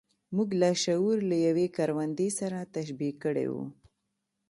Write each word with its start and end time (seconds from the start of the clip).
موږ 0.35 0.49
لاشعور 0.61 1.17
له 1.29 1.37
يوې 1.47 1.67
کروندې 1.77 2.29
سره 2.39 2.59
تشبيه 2.75 3.13
کړی 3.23 3.47
و. 3.53 3.55